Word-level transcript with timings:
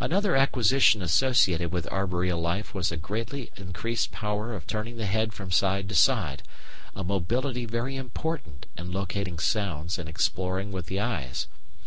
Another 0.00 0.36
acquisition 0.36 1.00
associated 1.00 1.72
with 1.72 1.88
arboreal 1.90 2.38
life 2.38 2.74
was 2.74 2.92
a 2.92 2.96
greatly 2.98 3.50
increased 3.56 4.12
power 4.12 4.52
of 4.54 4.66
turning 4.66 4.98
the 4.98 5.06
head 5.06 5.32
from 5.32 5.50
side 5.50 5.88
to 5.88 5.94
side 5.94 6.42
a 6.94 7.02
mobility 7.02 7.64
very 7.64 7.96
important 7.96 8.66
in 8.76 8.92
locating 8.92 9.38
sounds 9.38 9.96
and 9.96 10.10
in 10.10 10.10
exploring 10.14 10.72
with 10.72 10.88
the 10.88 11.00
eyes. 11.00 11.46